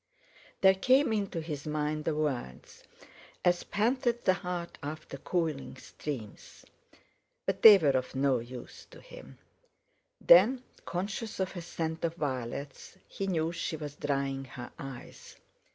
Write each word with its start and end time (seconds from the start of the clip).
There 0.61 0.73
came 0.73 1.13
into 1.13 1.41
his 1.41 1.67
mind 1.67 2.05
the 2.05 2.15
words: 2.15 2.83
"As 3.45 3.63
panteth 3.63 4.23
the 4.23 4.33
hart 4.33 4.79
after 4.81 5.17
cooling 5.17 5.75
streams"—but 5.77 7.61
they 7.61 7.77
were 7.77 7.89
of 7.91 8.15
no 8.15 8.39
use 8.39 8.87
to 8.89 8.99
him. 8.99 9.37
Then, 10.19 10.63
conscious 10.85 11.39
of 11.39 11.55
a 11.55 11.61
scent 11.61 12.03
of 12.03 12.15
violets, 12.15 12.97
he 13.07 13.27
knew 13.27 13.51
she 13.51 13.77
was 13.77 13.93
drying 13.95 14.45
her 14.45 14.71
eyes. 14.79 15.35